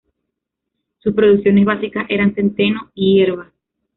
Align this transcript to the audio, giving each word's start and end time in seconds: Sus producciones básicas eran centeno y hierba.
Sus 0.97 1.13
producciones 1.13 1.63
básicas 1.63 2.07
eran 2.09 2.33
centeno 2.33 2.89
y 2.95 3.17
hierba. 3.17 3.51